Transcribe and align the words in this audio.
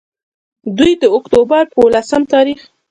دوي 0.77 0.91
د 1.01 1.03
اکتوبر 1.17 1.63
پۀ 1.73 1.77
ولسم 1.85 2.21
تاريخ 2.33 2.59